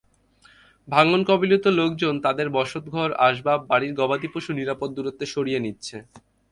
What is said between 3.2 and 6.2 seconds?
আসবাব, বাড়ির গবাদিপশু নিরাপদ দূরত্বে সরিয়ে নিচ্ছে।